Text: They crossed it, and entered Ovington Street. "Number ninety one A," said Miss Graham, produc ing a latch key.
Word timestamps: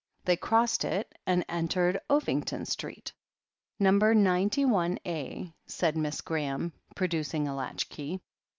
They 0.25 0.35
crossed 0.35 0.83
it, 0.83 1.13
and 1.27 1.45
entered 1.47 2.01
Ovington 2.09 2.65
Street. 2.65 3.13
"Number 3.77 4.15
ninety 4.15 4.65
one 4.65 4.97
A," 5.05 5.53
said 5.67 5.95
Miss 5.95 6.21
Graham, 6.21 6.73
produc 6.95 7.35
ing 7.35 7.47
a 7.47 7.53
latch 7.53 7.87
key. 7.87 8.19